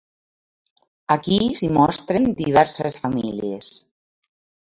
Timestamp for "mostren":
1.75-2.25